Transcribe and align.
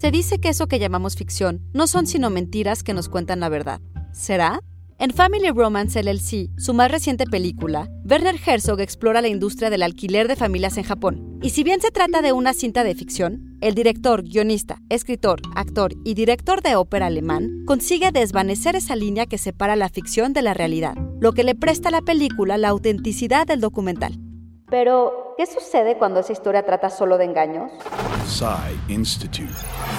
Se 0.00 0.10
dice 0.10 0.38
que 0.38 0.48
eso 0.48 0.66
que 0.66 0.78
llamamos 0.78 1.14
ficción 1.14 1.60
no 1.74 1.86
son 1.86 2.06
sino 2.06 2.30
mentiras 2.30 2.82
que 2.82 2.94
nos 2.94 3.10
cuentan 3.10 3.40
la 3.40 3.50
verdad. 3.50 3.82
¿Será? 4.12 4.60
En 4.98 5.10
Family 5.10 5.50
Romance 5.50 6.02
LLC, 6.02 6.48
su 6.58 6.72
más 6.72 6.90
reciente 6.90 7.26
película, 7.26 7.86
Werner 8.08 8.36
Herzog 8.42 8.80
explora 8.80 9.20
la 9.20 9.28
industria 9.28 9.68
del 9.68 9.82
alquiler 9.82 10.26
de 10.26 10.36
familias 10.36 10.78
en 10.78 10.84
Japón. 10.84 11.38
Y 11.42 11.50
si 11.50 11.64
bien 11.64 11.82
se 11.82 11.90
trata 11.90 12.22
de 12.22 12.32
una 12.32 12.54
cinta 12.54 12.82
de 12.82 12.94
ficción, 12.94 13.58
el 13.60 13.74
director, 13.74 14.22
guionista, 14.22 14.80
escritor, 14.88 15.42
actor 15.54 15.92
y 16.02 16.14
director 16.14 16.62
de 16.62 16.76
ópera 16.76 17.06
alemán 17.06 17.64
consigue 17.66 18.10
desvanecer 18.10 18.76
esa 18.76 18.96
línea 18.96 19.26
que 19.26 19.36
separa 19.36 19.76
la 19.76 19.90
ficción 19.90 20.32
de 20.32 20.40
la 20.40 20.54
realidad, 20.54 20.94
lo 21.20 21.32
que 21.32 21.44
le 21.44 21.54
presta 21.54 21.90
a 21.90 21.92
la 21.92 22.00
película 22.00 22.56
la 22.56 22.70
autenticidad 22.70 23.46
del 23.46 23.60
documental. 23.60 24.18
Pero, 24.70 25.12
¿qué 25.40 25.46
sucede 25.46 25.96
cuando 25.96 26.20
esa 26.20 26.34
historia 26.34 26.66
trata 26.66 26.90
solo 26.90 27.16
de 27.16 27.24
engaños? 27.24 27.72
Institute. 28.88 29.54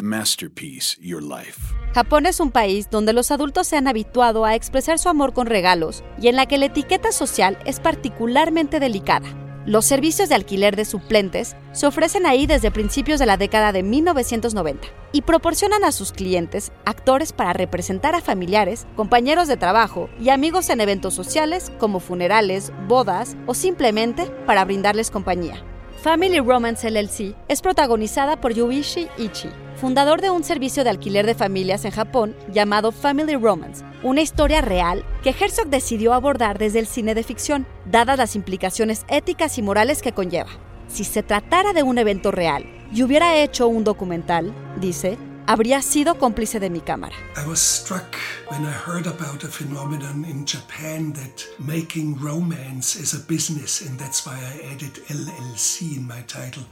Masterpiece 0.00 0.96
Your 1.00 1.20
Life. 1.20 1.60
Japón 1.92 2.26
es 2.26 2.38
un 2.38 2.52
país 2.52 2.88
donde 2.88 3.12
los 3.12 3.32
adultos 3.32 3.66
se 3.66 3.76
han 3.76 3.88
habituado 3.88 4.44
a 4.44 4.54
expresar 4.54 5.00
su 5.00 5.08
amor 5.08 5.32
con 5.32 5.48
regalos 5.48 6.04
y 6.20 6.28
en 6.28 6.36
la 6.36 6.46
que 6.46 6.56
la 6.56 6.66
etiqueta 6.66 7.10
social 7.10 7.58
es 7.64 7.80
particularmente 7.80 8.78
delicada. 8.78 9.26
Los 9.66 9.86
servicios 9.86 10.28
de 10.28 10.34
alquiler 10.34 10.76
de 10.76 10.84
suplentes 10.84 11.56
se 11.72 11.86
ofrecen 11.86 12.26
ahí 12.26 12.46
desde 12.46 12.70
principios 12.70 13.18
de 13.18 13.24
la 13.24 13.38
década 13.38 13.72
de 13.72 13.82
1990 13.82 14.88
y 15.10 15.22
proporcionan 15.22 15.84
a 15.84 15.92
sus 15.92 16.12
clientes 16.12 16.70
actores 16.84 17.32
para 17.32 17.54
representar 17.54 18.14
a 18.14 18.20
familiares, 18.20 18.86
compañeros 18.94 19.48
de 19.48 19.56
trabajo 19.56 20.10
y 20.20 20.28
amigos 20.28 20.68
en 20.68 20.82
eventos 20.82 21.14
sociales 21.14 21.72
como 21.78 22.00
funerales, 22.00 22.72
bodas 22.88 23.38
o 23.46 23.54
simplemente 23.54 24.26
para 24.44 24.66
brindarles 24.66 25.10
compañía. 25.10 25.64
Family 26.02 26.38
Romance 26.40 26.90
LLC 26.90 27.34
es 27.48 27.62
protagonizada 27.62 28.40
por 28.40 28.52
Yuichi 28.52 29.08
Ichi, 29.16 29.48
fundador 29.76 30.20
de 30.20 30.28
un 30.28 30.44
servicio 30.44 30.84
de 30.84 30.90
alquiler 30.90 31.24
de 31.24 31.34
familias 31.34 31.84
en 31.86 31.92
Japón 31.92 32.36
llamado 32.52 32.92
Family 32.92 33.36
Romance, 33.36 33.82
una 34.02 34.20
historia 34.20 34.60
real 34.60 35.04
que 35.22 35.30
Herzog 35.30 35.68
decidió 35.68 36.12
abordar 36.12 36.58
desde 36.58 36.80
el 36.80 36.86
cine 36.86 37.14
de 37.14 37.22
ficción, 37.22 37.66
dadas 37.86 38.18
las 38.18 38.36
implicaciones 38.36 39.06
éticas 39.08 39.56
y 39.56 39.62
morales 39.62 40.02
que 40.02 40.12
conlleva. 40.12 40.50
Si 40.88 41.04
se 41.04 41.22
tratara 41.22 41.72
de 41.72 41.82
un 41.82 41.96
evento 41.96 42.30
real 42.30 42.66
y 42.92 43.02
hubiera 43.02 43.36
hecho 43.36 43.66
un 43.66 43.82
documental, 43.82 44.54
dice, 44.80 45.16
habría 45.46 45.82
sido 45.82 46.16
cómplice 46.16 46.60
de 46.60 46.70
mi 46.70 46.80
cámara. 46.80 47.14
I 47.36 47.48
was 47.48 47.60
struck 47.60 48.16
when 48.50 48.62
I 48.62 48.72
heard 48.72 49.06
about 49.06 49.44
a 49.44 49.48
phenomenon 49.48 50.24
in 50.24 50.44
Japan 50.44 51.12
that 51.14 51.44
making 51.58 52.16
romance 52.20 52.98
is 52.98 53.14
a 53.14 53.24
business 53.28 53.82
and 53.82 53.98
that's 53.98 54.26
why 54.26 54.34
I 54.34 54.72
added 54.72 54.92
LLC 55.08 55.96
in 55.96 56.06
my 56.06 56.22
title. 56.26 56.64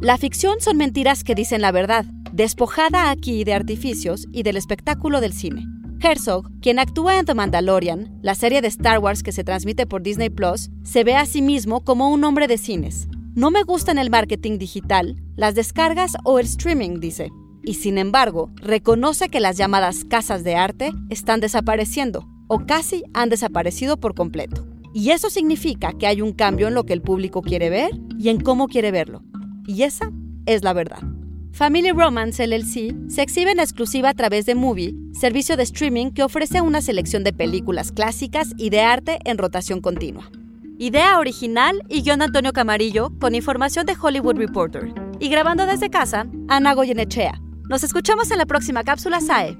La 0.00 0.16
ficción 0.16 0.60
son 0.60 0.76
mentiras 0.76 1.24
que 1.24 1.34
dicen 1.34 1.60
la 1.60 1.72
verdad, 1.72 2.04
despojada 2.32 3.10
aquí 3.10 3.44
de 3.44 3.54
artificios 3.54 4.26
y 4.32 4.42
del 4.42 4.56
espectáculo 4.56 5.20
del 5.20 5.32
cine. 5.32 5.66
Herzog, 6.02 6.48
quien 6.62 6.78
actúa 6.78 7.18
en 7.18 7.26
The 7.26 7.34
Mandalorian, 7.34 8.18
la 8.22 8.34
serie 8.34 8.62
de 8.62 8.68
Star 8.68 8.98
Wars 8.98 9.22
que 9.22 9.32
se 9.32 9.44
transmite 9.44 9.86
por 9.86 10.02
Disney 10.02 10.30
Plus, 10.30 10.70
se 10.82 11.04
ve 11.04 11.14
a 11.14 11.26
sí 11.26 11.42
mismo 11.42 11.84
como 11.84 12.08
un 12.08 12.24
hombre 12.24 12.46
de 12.46 12.56
cines. 12.56 13.06
No 13.34 13.50
me 13.50 13.62
gustan 13.62 13.98
el 13.98 14.08
marketing 14.08 14.58
digital, 14.58 15.16
las 15.36 15.54
descargas 15.54 16.16
o 16.24 16.38
el 16.38 16.46
streaming, 16.46 17.00
dice 17.00 17.30
y 17.62 17.74
sin 17.74 17.98
embargo 17.98 18.50
reconoce 18.56 19.28
que 19.28 19.40
las 19.40 19.56
llamadas 19.56 20.04
casas 20.04 20.44
de 20.44 20.56
arte 20.56 20.92
están 21.08 21.40
desapareciendo 21.40 22.28
o 22.48 22.66
casi 22.66 23.04
han 23.14 23.28
desaparecido 23.28 23.98
por 23.98 24.14
completo. 24.14 24.66
Y 24.92 25.10
eso 25.10 25.30
significa 25.30 25.92
que 25.92 26.06
hay 26.06 26.20
un 26.20 26.32
cambio 26.32 26.68
en 26.68 26.74
lo 26.74 26.84
que 26.84 26.92
el 26.92 27.02
público 27.02 27.42
quiere 27.42 27.70
ver 27.70 27.90
y 28.18 28.28
en 28.28 28.40
cómo 28.40 28.66
quiere 28.66 28.90
verlo. 28.90 29.22
Y 29.66 29.84
esa 29.84 30.10
es 30.46 30.64
la 30.64 30.72
verdad. 30.72 31.00
Family 31.52 31.90
Romance 31.90 32.44
LLC 32.46 33.08
se 33.08 33.22
exhibe 33.22 33.52
en 33.52 33.60
exclusiva 33.60 34.08
a 34.08 34.14
través 34.14 34.46
de 34.46 34.54
Movie, 34.54 34.94
servicio 35.12 35.56
de 35.56 35.64
streaming 35.64 36.10
que 36.10 36.22
ofrece 36.22 36.60
una 36.60 36.80
selección 36.80 37.22
de 37.24 37.32
películas 37.32 37.92
clásicas 37.92 38.52
y 38.56 38.70
de 38.70 38.80
arte 38.80 39.18
en 39.24 39.38
rotación 39.38 39.80
continua. 39.80 40.30
Idea 40.78 41.18
original 41.18 41.82
y 41.88 42.02
guion 42.02 42.22
Antonio 42.22 42.52
Camarillo 42.52 43.12
con 43.20 43.34
información 43.34 43.84
de 43.84 43.96
Hollywood 44.00 44.36
Reporter. 44.36 44.94
Y 45.18 45.28
grabando 45.28 45.66
desde 45.66 45.90
casa, 45.90 46.26
Ana 46.48 46.72
Goyenechea. 46.72 47.40
Nos 47.70 47.84
escuchamos 47.84 48.32
en 48.32 48.38
la 48.38 48.46
próxima 48.46 48.82
cápsula 48.82 49.20
SAE. 49.20 49.56